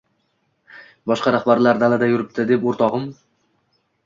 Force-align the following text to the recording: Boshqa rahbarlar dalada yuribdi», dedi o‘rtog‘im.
Boshqa 1.11 1.33
rahbarlar 1.35 1.83
dalada 1.83 2.09
yuribdi», 2.13 2.35
dedi 2.53 2.59
o‘rtog‘im. 2.73 3.07